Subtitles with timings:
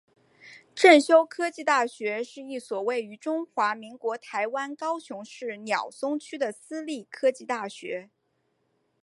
[0.73, 8.09] 正修科技大学是一所位于中华民国台湾高雄市鸟松区的私立科技大学。